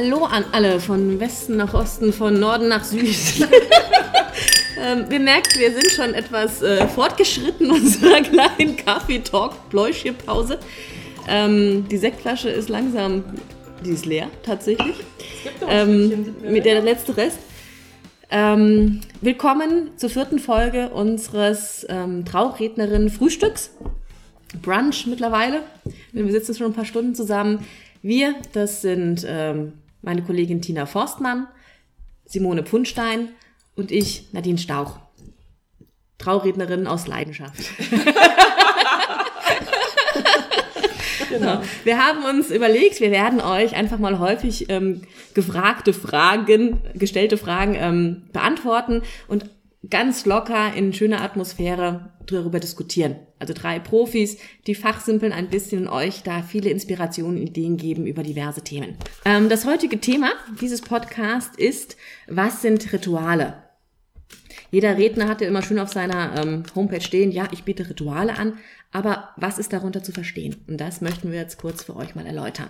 [0.00, 3.08] Hallo an alle, von Westen nach Osten, von Norden nach Süden.
[4.80, 10.60] ähm, wir merken, wir sind schon etwas äh, fortgeschritten in unserer kleinen Kaffee-Talk-Pläuschchen-Pause.
[11.26, 13.24] Ähm, die Sektflasche ist langsam,
[13.84, 14.94] die ist leer tatsächlich.
[15.68, 17.40] Ähm, mit der letzte Rest.
[18.30, 23.72] Ähm, willkommen zur vierten Folge unseres ähm, Traurednerinnen-Frühstücks.
[24.62, 25.62] Brunch mittlerweile.
[26.12, 27.66] Wir sitzen schon ein paar Stunden zusammen.
[28.00, 29.72] Wir, das sind ähm,
[30.08, 31.48] meine Kollegin Tina Forstmann,
[32.24, 33.28] Simone Punstein
[33.76, 34.98] und ich, Nadine Stauch.
[36.16, 37.58] Traurednerin aus Leidenschaft.
[41.28, 41.60] genau.
[41.84, 45.02] Wir haben uns überlegt, wir werden euch einfach mal häufig ähm,
[45.34, 49.44] gefragte Fragen, gestellte Fragen ähm, beantworten und
[49.88, 53.16] ganz locker in schöner Atmosphäre darüber diskutieren.
[53.38, 58.22] Also drei Profis, die fachsimpeln ein bisschen und euch da viele Inspirationen, Ideen geben über
[58.22, 58.96] diverse Themen.
[59.24, 63.62] Ähm, das heutige Thema dieses Podcasts ist, was sind Rituale?
[64.70, 68.58] Jeder Redner hatte immer schön auf seiner ähm, Homepage stehen, ja, ich biete Rituale an,
[68.92, 70.56] aber was ist darunter zu verstehen?
[70.66, 72.68] Und das möchten wir jetzt kurz für euch mal erläutern.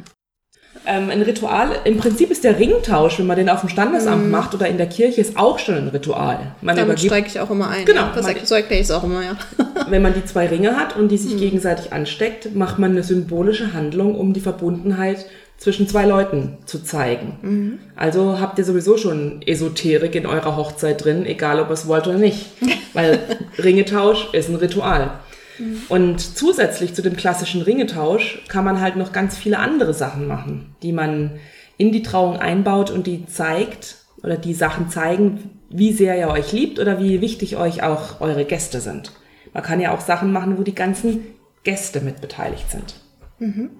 [0.87, 4.31] Ähm, ein Ritual, im Prinzip ist der Ringtausch, wenn man den auf dem Standesamt mm.
[4.31, 6.53] macht oder in der Kirche, ist auch schon ein Ritual.
[6.61, 7.85] Man Damit steige ich auch immer ein.
[7.85, 8.03] Genau.
[8.03, 8.13] Ja.
[8.15, 9.37] Das, erkläre ich auch immer, ja.
[9.89, 11.39] wenn man die zwei Ringe hat und die sich mm.
[11.39, 15.27] gegenseitig ansteckt, macht man eine symbolische Handlung, um die Verbundenheit
[15.59, 17.37] zwischen zwei Leuten zu zeigen.
[17.43, 17.79] Mhm.
[17.97, 22.07] Also habt ihr sowieso schon Esoterik in eurer Hochzeit drin, egal ob ihr es wollt
[22.07, 22.47] oder nicht.
[22.95, 23.19] Weil
[23.59, 25.19] Ringetausch ist ein Ritual.
[25.59, 25.83] Mhm.
[25.89, 30.75] Und zusätzlich zu dem klassischen Ringetausch kann man halt noch ganz viele andere Sachen machen,
[30.83, 31.39] die man
[31.77, 36.53] in die Trauung einbaut und die zeigt oder die Sachen zeigen, wie sehr ihr euch
[36.53, 39.13] liebt oder wie wichtig euch auch eure Gäste sind.
[39.53, 41.27] Man kann ja auch Sachen machen, wo die ganzen
[41.65, 42.95] Gäste mit beteiligt sind.
[43.39, 43.71] Mhm.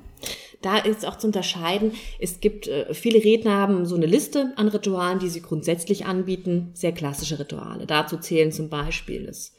[0.61, 4.69] Da ist auch zu unterscheiden, es gibt, äh, viele Redner haben so eine Liste an
[4.69, 7.87] Ritualen, die sie grundsätzlich anbieten, sehr klassische Rituale.
[7.87, 9.55] Dazu zählen zum Beispiel das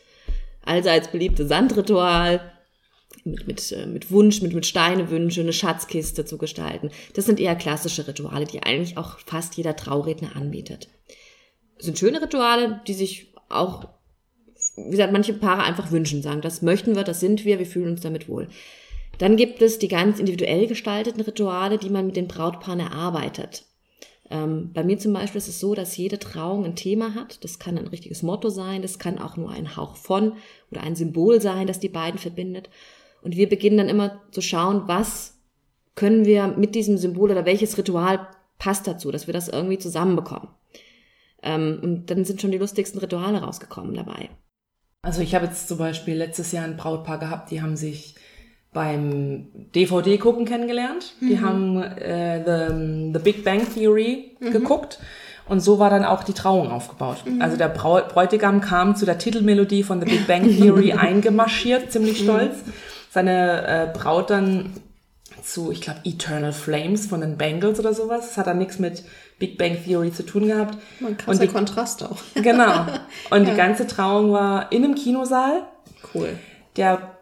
[0.70, 2.40] allseits beliebte Sandritual
[3.26, 6.92] mit, mit, äh, mit Wunsch, mit, mit Steinewünsche, eine Schatzkiste zu gestalten.
[7.16, 10.90] Das sind eher klassische Rituale, die eigentlich auch fast jeder Trauredner anbietet.
[11.78, 13.88] Das sind schöne Rituale, die sich auch,
[14.76, 17.92] wie gesagt, manche Paare einfach wünschen, sagen, das möchten wir, das sind wir, wir fühlen
[17.92, 18.48] uns damit wohl.
[19.18, 23.66] Dann gibt es die ganz individuell gestalteten Rituale, die man mit den Brautpaaren erarbeitet.
[24.30, 27.44] Ähm, bei mir zum Beispiel ist es so, dass jede Trauung ein Thema hat.
[27.44, 30.34] Das kann ein richtiges Motto sein, das kann auch nur ein Hauch von
[30.72, 32.70] oder ein Symbol sein, das die beiden verbindet.
[33.22, 35.40] Und wir beginnen dann immer zu schauen, was
[35.96, 38.28] können wir mit diesem Symbol oder welches Ritual
[38.60, 40.50] passt dazu, dass wir das irgendwie zusammenbekommen.
[41.42, 44.30] Ähm, und dann sind schon die lustigsten Rituale rausgekommen dabei.
[45.02, 48.16] Also ich habe jetzt zum Beispiel letztes Jahr ein Brautpaar gehabt, die haben sich
[48.72, 51.14] beim DVD-Gucken kennengelernt.
[51.20, 51.28] Mhm.
[51.28, 54.52] Die haben äh, the, the Big Bang Theory mhm.
[54.52, 55.00] geguckt.
[55.48, 57.24] Und so war dann auch die Trauung aufgebaut.
[57.26, 57.42] Mhm.
[57.42, 62.22] Also der Brau Bräutigam kam zu der Titelmelodie von The Big Bang Theory eingemarschiert, ziemlich
[62.22, 62.24] mhm.
[62.26, 62.58] stolz.
[63.10, 64.74] Seine äh, Braut dann
[65.42, 68.28] zu, ich glaube, Eternal Flames von den Bengals oder sowas.
[68.28, 69.04] Das hat dann nichts mit
[69.40, 70.78] Big Bang Theory zu tun gehabt.
[71.00, 72.18] Man kann und die, Kontrast auch.
[72.36, 72.86] Genau.
[73.32, 73.52] Und ja.
[73.52, 75.64] die ganze Trauung war in einem Kinosaal.
[76.14, 76.38] Cool.
[76.76, 77.19] Der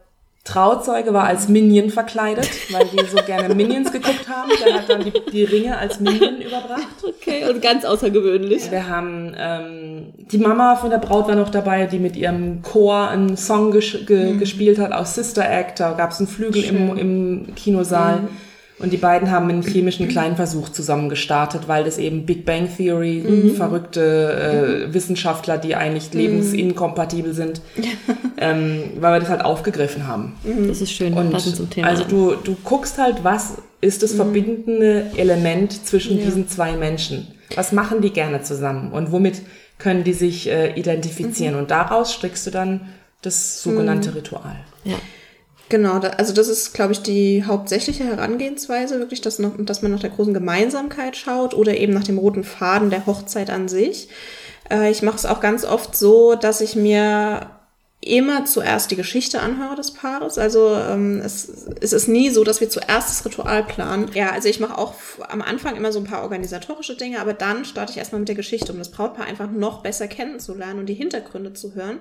[0.47, 4.49] Trauzeuge war als Minion verkleidet, weil die so gerne Minions geguckt haben.
[4.65, 6.87] Der hat dann die, die Ringe als Minion überbracht.
[7.03, 8.71] Okay, und ganz außergewöhnlich.
[8.71, 13.09] Wir haben ähm, die Mama von der Braut war noch dabei, die mit ihrem Chor
[13.09, 14.39] einen Song ges ge mhm.
[14.39, 15.79] gespielt hat aus Sister Act.
[15.79, 18.21] Da gab es einen Flügel im, im Kinosaal.
[18.21, 18.46] Mhm.
[18.79, 23.23] Und die beiden haben einen chemischen Kleinversuch zusammen gestartet, weil das eben Big Bang Theory,
[23.27, 23.55] mhm.
[23.55, 26.19] verrückte äh, Wissenschaftler, die eigentlich mhm.
[26.19, 27.61] lebensinkompatibel sind,
[28.37, 30.35] ähm, weil wir das halt aufgegriffen haben.
[30.43, 30.67] Mhm.
[30.67, 31.87] Das ist schön, und zum Thema.
[31.87, 34.17] Also du, du guckst halt, was ist das mhm.
[34.17, 36.25] verbindende Element zwischen ja.
[36.25, 37.27] diesen zwei Menschen?
[37.55, 39.41] Was machen die gerne zusammen und womit
[39.79, 41.55] können die sich äh, identifizieren?
[41.55, 41.61] Mhm.
[41.61, 42.81] Und daraus strickst du dann
[43.23, 44.17] das sogenannte mhm.
[44.17, 44.55] Ritual.
[44.83, 44.97] Ja.
[45.69, 49.91] Genau, da, also das ist, glaube ich, die hauptsächliche Herangehensweise, wirklich, dass, noch, dass man
[49.91, 54.07] nach der großen Gemeinsamkeit schaut oder eben nach dem roten Faden der Hochzeit an sich.
[54.69, 57.49] Äh, ich mache es auch ganz oft so, dass ich mir
[57.99, 60.37] immer zuerst die Geschichte anhöre des Paares.
[60.37, 64.09] Also ähm, es, es ist nie so, dass wir zuerst das Ritual planen.
[64.13, 64.93] Ja, also ich mache auch
[65.27, 68.35] am Anfang immer so ein paar organisatorische Dinge, aber dann starte ich erstmal mit der
[68.35, 71.97] Geschichte, um das Brautpaar einfach noch besser kennenzulernen und die Hintergründe zu hören.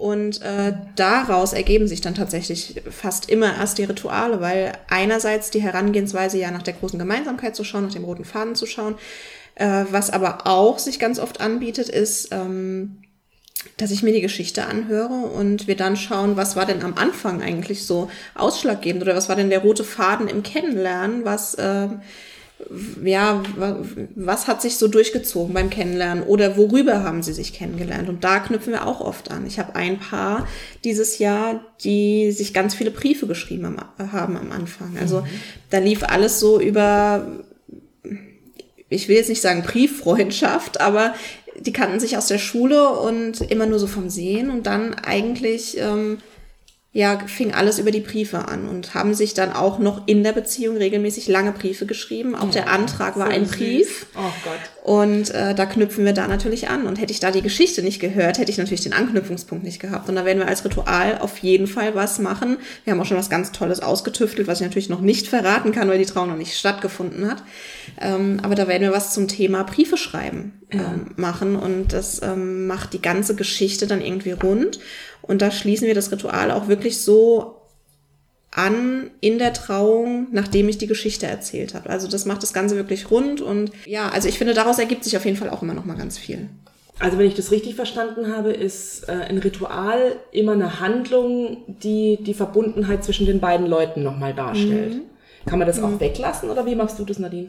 [0.00, 5.60] Und äh, daraus ergeben sich dann tatsächlich fast immer erst die Rituale, weil einerseits die
[5.60, 8.94] Herangehensweise ja nach der großen Gemeinsamkeit zu schauen, nach dem roten Faden zu schauen,
[9.56, 13.02] äh, was aber auch sich ganz oft anbietet, ist, ähm,
[13.76, 17.42] dass ich mir die Geschichte anhöre und wir dann schauen, was war denn am Anfang
[17.42, 21.88] eigentlich so ausschlaggebend oder was war denn der rote Faden im Kennenlernen, was äh,
[23.04, 23.42] ja,
[24.14, 28.08] was hat sich so durchgezogen beim Kennenlernen oder worüber haben sie sich kennengelernt?
[28.08, 29.46] Und da knüpfen wir auch oft an.
[29.46, 30.46] Ich habe ein Paar
[30.84, 34.96] dieses Jahr, die sich ganz viele Briefe geschrieben haben am Anfang.
[35.00, 35.26] Also mhm.
[35.70, 37.26] da lief alles so über,
[38.88, 41.14] ich will jetzt nicht sagen Brieffreundschaft, aber
[41.58, 45.76] die kannten sich aus der Schule und immer nur so vom Sehen und dann eigentlich
[45.78, 46.18] ähm,
[46.92, 50.32] ja, fing alles über die Briefe an und haben sich dann auch noch in der
[50.32, 52.34] Beziehung regelmäßig lange Briefe geschrieben.
[52.34, 54.06] Auch der Antrag war ein Brief.
[54.16, 54.58] Oh Gott.
[54.82, 56.88] Und äh, da knüpfen wir da natürlich an.
[56.88, 60.08] Und hätte ich da die Geschichte nicht gehört, hätte ich natürlich den Anknüpfungspunkt nicht gehabt.
[60.08, 62.56] Und da werden wir als Ritual auf jeden Fall was machen.
[62.82, 65.88] Wir haben auch schon was ganz Tolles ausgetüftelt, was ich natürlich noch nicht verraten kann,
[65.88, 67.44] weil die Trauung noch nicht stattgefunden hat.
[68.00, 70.94] Ähm, aber da werden wir was zum Thema Briefe schreiben ähm, ja.
[71.14, 71.54] machen.
[71.54, 74.80] Und das ähm, macht die ganze Geschichte dann irgendwie rund.
[75.22, 77.56] Und da schließen wir das Ritual auch wirklich so
[78.50, 81.88] an in der Trauung, nachdem ich die Geschichte erzählt habe.
[81.88, 85.16] Also das macht das Ganze wirklich rund und ja, also ich finde, daraus ergibt sich
[85.16, 86.48] auf jeden Fall auch immer noch mal ganz viel.
[86.98, 92.18] Also wenn ich das richtig verstanden habe, ist äh, ein Ritual immer eine Handlung, die
[92.20, 94.94] die Verbundenheit zwischen den beiden Leuten nochmal darstellt.
[94.94, 95.02] Mhm.
[95.46, 96.00] Kann man das auch mhm.
[96.00, 97.48] weglassen oder wie machst du das, Nadine?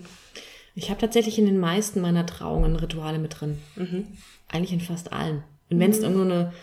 [0.74, 3.58] Ich habe tatsächlich in den meisten meiner Trauungen Rituale mit drin.
[3.76, 4.08] Mhm.
[4.48, 5.44] Eigentlich in fast allen.
[5.70, 6.14] Und wenn es mhm.
[6.14, 6.54] nur eine,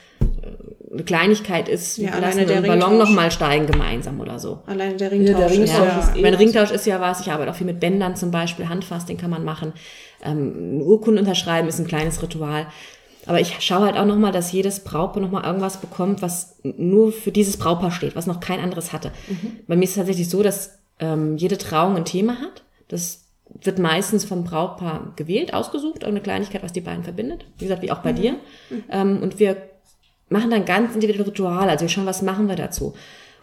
[0.93, 4.61] eine Kleinigkeit ist, ja, wir lassen den Ballon nochmal steigen gemeinsam oder so.
[4.67, 5.33] Alleine der Ringtausch.
[5.33, 5.99] Ja, der Ringtausch ja.
[5.99, 8.69] ist eh mein Ringtausch ist ja was, ich arbeite auch viel mit Bändern zum Beispiel,
[8.69, 9.73] Handfass, den kann man machen.
[10.25, 12.67] Ähm, Urkunden unterschreiben ist ein kleines Ritual.
[13.27, 17.31] Aber ich schaue halt auch nochmal, dass jedes Brautpaar nochmal irgendwas bekommt, was nur für
[17.31, 19.13] dieses Brautpaar steht, was noch kein anderes hatte.
[19.29, 19.59] Mhm.
[19.67, 22.63] Bei mir ist es tatsächlich so, dass ähm, jede Trauung ein Thema hat.
[22.89, 23.27] Das
[23.63, 27.45] wird meistens vom Brautpaar gewählt, ausgesucht, eine Kleinigkeit, was die beiden verbindet.
[27.59, 28.17] Wie gesagt, wie auch bei mhm.
[28.17, 28.33] dir.
[28.71, 28.85] Mhm.
[28.91, 29.57] Ähm, und wir
[30.29, 31.71] machen dann ganz individuelle Rituale.
[31.71, 32.95] Also wir schauen, was machen wir dazu.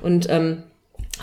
[0.02, 0.64] Und ähm,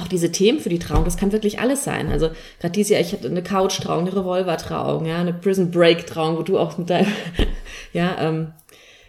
[0.01, 2.09] auch diese Themen für die Trauung, das kann wirklich alles sein.
[2.11, 2.31] Also
[2.61, 6.59] gerade dieses Jahr, ich hatte eine Couch-Trauung, eine Revolver-Trauung, ja, eine Prison Break-Trauung, wo du
[6.59, 7.13] auch mit deinem,
[7.93, 8.53] ja, ähm,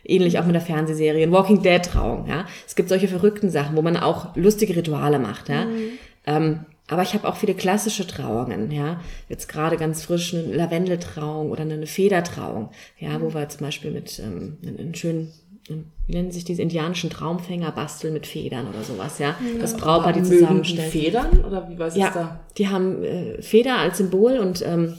[0.04, 2.46] ähnlich auch mit der Fernsehserie, ein Walking Dead-Trauung, ja.
[2.68, 5.66] Es gibt solche verrückten Sachen, wo man auch lustige Rituale macht, ja.
[5.66, 5.90] Mhm.
[6.26, 9.00] Ähm, aber ich habe auch viele klassische Trauungen, ja.
[9.30, 14.20] Jetzt gerade ganz frisch eine Lavendeltrauung oder eine Federtrauung, ja, wo wir zum Beispiel mit
[14.20, 15.32] ähm, einen schönen,
[15.68, 19.36] wie nennen sich diese indianischen Traumfänger basteln mit Federn oder sowas, ja.
[19.60, 20.92] Das Brautpaar, die zusammenstellen.
[20.92, 22.40] Die Federn oder wie was ja, ist da?
[22.58, 24.96] Die haben äh, Feder als Symbol und ähm,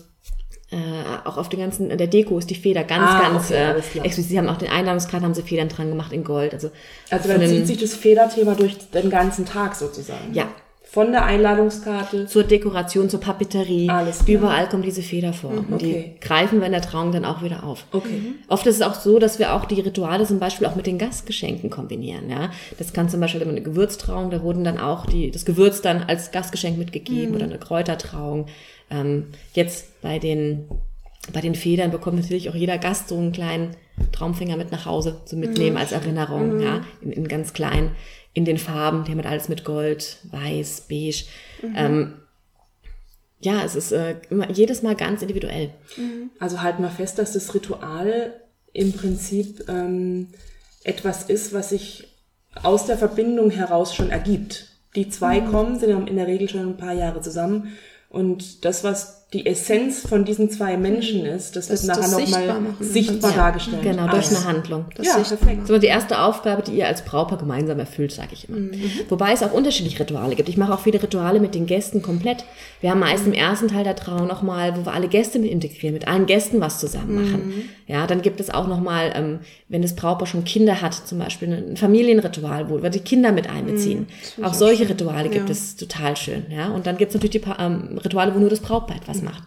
[0.70, 0.76] äh,
[1.25, 4.31] auch auf den ganzen, der Deko ist die Feder ganz, ah, ganz okay, äh, explizit.
[4.31, 6.55] Sie haben auch den Einladungsgrad, haben sie Federn dran gemacht in Gold.
[6.55, 6.70] Also,
[7.10, 10.32] also dann zieht sich das Federthema durch den ganzen Tag sozusagen.
[10.32, 10.49] Ja,
[10.94, 13.91] von der Einladungskarte zur Dekoration, zur Papeterie.
[13.91, 14.29] Alles klar.
[14.29, 15.50] Überall kommt diese Feder vor.
[15.50, 17.85] Mhm, und die greifen wir in der Trauung dann auch wieder auf.
[17.91, 18.12] Okay.
[18.12, 18.35] Mhm.
[18.46, 20.99] Oft ist es auch so, dass wir auch die Rituale zum Beispiel auch mit den
[20.99, 22.31] Gastgeschenken kombinieren.
[22.31, 26.05] Ja, das kann zum Beispiel eine Gewürztrauung, da wurden dann auch die, das Gewürz dann
[26.05, 27.35] als Gastgeschenk mitgegeben mhm.
[27.35, 28.46] oder eine Kräutertrauung.
[28.88, 30.69] Ähm, jetzt bei den
[31.32, 33.76] bei den Federn bekommt natürlich auch jeder Gast so einen kleinen
[34.12, 35.81] Traumfänger mit nach Hause zu mitnehmen mhm.
[35.81, 36.61] als Erinnerung, mhm.
[36.61, 37.93] ja, in, in ganz klein
[38.35, 41.25] in den Farben, die haben halt alles mit Gold, Weiß, Beige.
[41.62, 41.75] Mhm.
[41.76, 42.15] Ähm,
[43.41, 45.71] ja, es ist äh, immer, jedes Mal ganz individuell.
[45.97, 46.31] Mhm.
[46.41, 48.35] Also halten wir fest, dass das Ritual
[48.73, 50.29] im Prinzip ähm,
[50.82, 52.08] etwas ist, was sich
[52.63, 54.67] aus der Verbindung heraus schon ergibt.
[54.96, 55.51] Die zwei mhm.
[55.51, 57.72] kommen, sind in der Regel schon ein paar Jahre zusammen
[58.08, 61.26] und das, was die Essenz von diesen zwei Menschen mhm.
[61.26, 63.82] ist, das, das wird nachher nochmal sichtbar ja, dargestellt.
[63.82, 64.84] Genau, durch eine Handlung.
[64.94, 65.67] Das ja, perfekt.
[65.67, 68.58] So die erste Aufgabe, die ihr als Brautpaar gemeinsam erfüllt, sage ich immer.
[68.58, 68.81] Mhm.
[69.08, 70.48] Wobei es auch unterschiedliche Rituale gibt.
[70.48, 72.44] Ich mache auch viele Rituale mit den Gästen komplett.
[72.81, 75.94] Wir haben meist im ersten Teil der Trauung nochmal, wo wir alle Gäste mit integrieren,
[75.94, 77.46] mit allen Gästen was zusammen machen.
[77.48, 77.62] Mhm.
[77.86, 81.53] Ja, dann gibt es auch nochmal, ähm, wenn das Brautpaar schon Kinder hat, zum Beispiel
[81.53, 84.06] ein Familienritual, wo wir die Kinder mit einbeziehen.
[84.36, 84.44] Mhm.
[84.44, 85.53] Auch solche Rituale gibt ja.
[85.53, 86.44] es total schön.
[86.50, 89.43] Ja, und dann gibt es natürlich die ähm, Rituale, wo nur das Brautpaar etwas macht.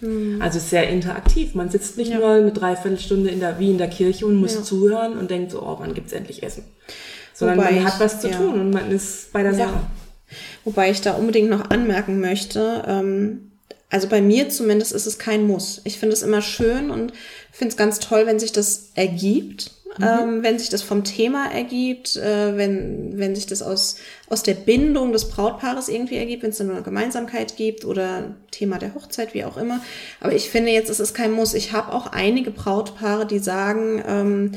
[0.00, 0.40] Mhm.
[0.40, 1.54] Also sehr interaktiv.
[1.54, 2.18] Man sitzt nicht ja.
[2.18, 4.62] nur eine Dreiviertelstunde in der, wie in der Kirche und muss ja.
[4.62, 6.64] zuhören und denkt so, oh, wann gibt's endlich Essen?
[7.34, 8.36] Sondern Wobei man hat was zu ja.
[8.36, 9.80] tun und man ist bei der Sache.
[10.64, 13.47] Wobei ich da unbedingt noch anmerken möchte, ähm,
[13.90, 15.80] also bei mir zumindest ist es kein Muss.
[15.84, 17.12] Ich finde es immer schön und
[17.52, 19.72] finde es ganz toll, wenn sich das ergibt.
[19.96, 20.04] Mhm.
[20.04, 23.96] Ähm, wenn sich das vom Thema ergibt, äh, wenn, wenn sich das aus,
[24.28, 28.78] aus der Bindung des Brautpaares irgendwie ergibt, wenn es dann eine Gemeinsamkeit gibt oder Thema
[28.78, 29.80] der Hochzeit, wie auch immer.
[30.20, 31.54] Aber ich finde jetzt, es ist kein Muss.
[31.54, 34.52] Ich habe auch einige Brautpaare, die sagen, ähm,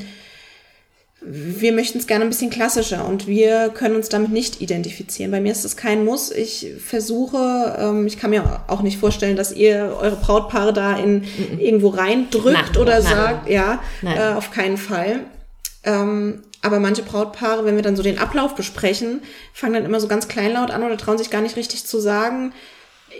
[1.24, 5.30] wir möchten es gerne ein bisschen klassischer und wir können uns damit nicht identifizieren.
[5.30, 6.32] Bei mir ist es kein Muss.
[6.32, 11.20] Ich versuche, ähm, ich kann mir auch nicht vorstellen, dass ihr eure Brautpaare da in
[11.20, 11.58] mhm.
[11.58, 15.20] irgendwo reindrückt oder nein, sagt, ja, äh, auf keinen Fall.
[15.84, 19.20] Ähm, aber manche Brautpaare, wenn wir dann so den Ablauf besprechen,
[19.52, 22.52] fangen dann immer so ganz kleinlaut an oder trauen sich gar nicht richtig zu sagen,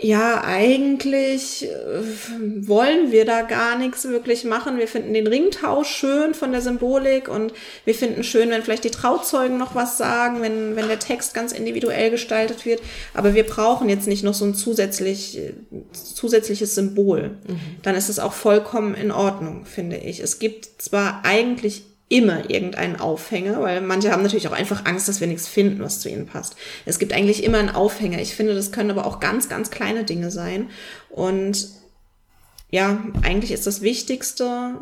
[0.03, 4.77] ja, eigentlich äh, wollen wir da gar nichts wirklich machen.
[4.77, 7.53] Wir finden den Ringtausch schön von der Symbolik und
[7.85, 11.53] wir finden schön, wenn vielleicht die Trauzeugen noch was sagen, wenn, wenn der Text ganz
[11.53, 12.81] individuell gestaltet wird.
[13.13, 15.39] Aber wir brauchen jetzt nicht noch so ein zusätzlich,
[15.93, 17.37] zusätzliches Symbol.
[17.47, 17.59] Mhm.
[17.81, 20.19] Dann ist es auch vollkommen in Ordnung, finde ich.
[20.19, 25.19] Es gibt zwar eigentlich immer irgendeinen Aufhänger, weil manche haben natürlich auch einfach Angst, dass
[25.19, 26.55] wir nichts finden, was zu ihnen passt.
[26.85, 28.19] Es gibt eigentlich immer einen Aufhänger.
[28.19, 30.69] Ich finde, das können aber auch ganz, ganz kleine Dinge sein.
[31.09, 31.69] Und
[32.69, 34.79] ja, eigentlich ist das Wichtigste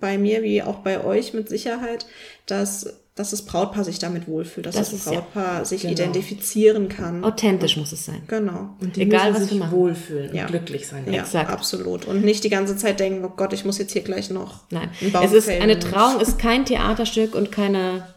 [0.00, 2.06] bei mir wie auch bei euch mit Sicherheit,
[2.46, 5.92] dass dass das Brautpaar sich damit wohlfühlt, dass das, das Brautpaar ja, sich genau.
[5.92, 7.22] identifizieren kann.
[7.22, 8.22] Authentisch muss es sein.
[8.26, 8.70] Genau.
[8.80, 10.42] Und die Egal, was sich wohlfühlen ja.
[10.42, 11.04] und glücklich sein.
[11.06, 11.50] Ja, Exakt.
[11.50, 12.06] absolut.
[12.06, 14.64] Und nicht die ganze Zeit denken, oh Gott, ich muss jetzt hier gleich noch.
[14.70, 14.90] Nein.
[15.22, 18.14] Es ist eine Trauung, ist kein Theaterstück und keine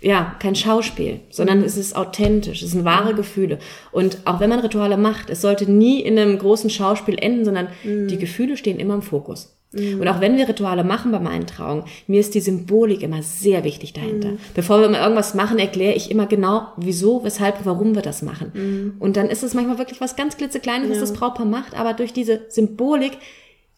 [0.00, 3.58] ja, kein Schauspiel, sondern es ist authentisch, es sind wahre Gefühle.
[3.92, 7.68] Und auch wenn man Rituale macht, es sollte nie in einem großen Schauspiel enden, sondern
[7.82, 8.06] mhm.
[8.06, 9.55] die Gefühle stehen immer im Fokus.
[9.72, 10.00] Mhm.
[10.00, 13.64] Und auch wenn wir Rituale machen bei meinen Trauungen, mir ist die Symbolik immer sehr
[13.64, 14.32] wichtig dahinter.
[14.32, 14.38] Mhm.
[14.54, 18.52] Bevor wir mal irgendwas machen, erkläre ich immer genau, wieso, weshalb, warum wir das machen.
[18.54, 18.94] Mhm.
[18.98, 22.12] Und dann ist es manchmal wirklich was ganz klitzekleines, was das Brautpaar macht, aber durch
[22.12, 23.18] diese Symbolik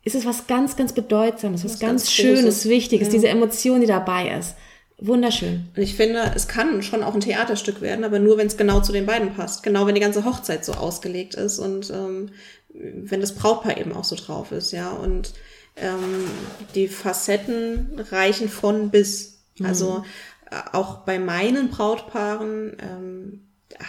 [0.05, 3.13] ist es was ganz, ganz Bedeutsames, was, was ganz, ganz Schönes, Wichtiges, ja.
[3.15, 4.55] diese Emotion, die dabei ist.
[5.01, 5.69] Wunderschön.
[5.77, 8.81] Und ich finde, es kann schon auch ein Theaterstück werden, aber nur, wenn es genau
[8.81, 9.63] zu den beiden passt.
[9.63, 12.31] Genau, wenn die ganze Hochzeit so ausgelegt ist und ähm,
[12.75, 14.91] wenn das Brautpaar eben auch so drauf ist, ja.
[14.91, 15.35] Und
[15.81, 16.27] ähm,
[16.75, 19.39] die Facetten reichen von bis.
[19.59, 19.67] Mhm.
[19.67, 20.05] Also
[20.51, 23.41] äh, auch bei meinen Brautpaaren ähm,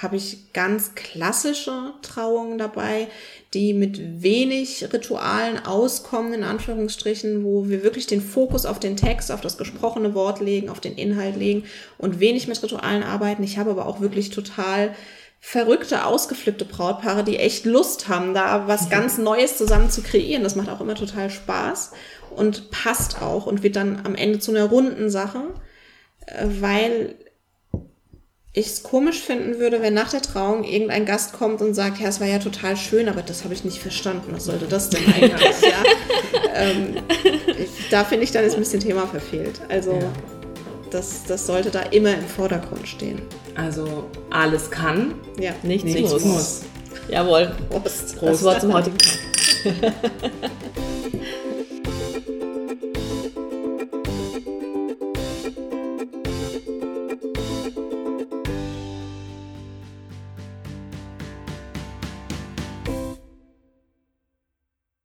[0.02, 3.08] habe ich ganz klassische Trauungen dabei,
[3.54, 9.32] die mit wenig Ritualen auskommen, in Anführungsstrichen, wo wir wirklich den Fokus auf den Text,
[9.32, 11.64] auf das gesprochene Wort legen, auf den Inhalt legen
[11.98, 13.44] und wenig mit Ritualen arbeiten.
[13.44, 14.94] Ich habe aber auch wirklich total
[15.40, 18.90] verrückte, ausgeflippte Brautpaare, die echt Lust haben, da was mhm.
[18.90, 20.44] ganz Neues zusammen zu kreieren.
[20.44, 21.92] Das macht auch immer total Spaß
[22.36, 25.42] und passt auch und wird dann am Ende zu einer runden Sache,
[26.26, 27.16] äh, weil
[28.52, 32.08] ich es komisch finden würde, wenn nach der Trauung irgendein Gast kommt und sagt, ja,
[32.08, 34.34] es war ja total schön, aber das habe ich nicht verstanden.
[34.34, 35.62] Was sollte das denn eigentlich?
[35.62, 35.84] ja?
[36.56, 36.96] ähm,
[37.92, 39.62] da finde ich dann ist ein bisschen Thema verfehlt.
[39.70, 40.12] Also ja.
[40.90, 43.22] das, das sollte da immer im Vordergrund stehen.
[43.64, 45.52] Also alles kann, ja.
[45.64, 46.24] nichts, nichts muss.
[46.24, 46.62] muss.
[47.10, 47.52] Jawohl.
[47.70, 48.18] Prost.
[48.18, 48.34] Prost.
[48.34, 49.94] Das Wort zum heutigen Tag.